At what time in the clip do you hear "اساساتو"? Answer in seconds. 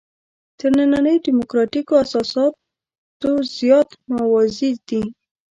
2.03-3.31